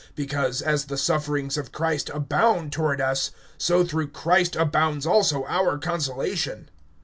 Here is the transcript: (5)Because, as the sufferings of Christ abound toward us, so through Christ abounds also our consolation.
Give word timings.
(5)Because, 0.17 0.63
as 0.63 0.85
the 0.85 0.97
sufferings 0.97 1.59
of 1.59 1.71
Christ 1.71 2.09
abound 2.11 2.71
toward 2.73 2.99
us, 2.99 3.29
so 3.59 3.83
through 3.83 4.07
Christ 4.07 4.55
abounds 4.55 5.05
also 5.05 5.45
our 5.45 5.77
consolation. 5.77 6.69